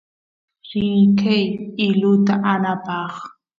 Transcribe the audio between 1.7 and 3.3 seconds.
iluta aanapaq